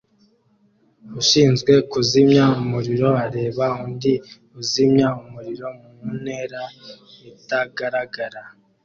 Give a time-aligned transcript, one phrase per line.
[1.19, 4.13] Ushinzwe kuzimya umuriro areba undi
[4.59, 6.61] uzimya umuriro mu ntera
[7.31, 8.41] itagaragara